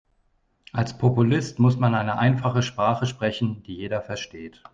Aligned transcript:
Als 0.73 0.97
Populist 0.97 1.59
muss 1.59 1.77
man 1.77 1.93
eine 1.93 2.17
einfache 2.17 2.63
Sprache 2.63 3.05
sprechen, 3.05 3.61
die 3.61 3.75
jeder 3.75 4.01
versteht. 4.01 4.63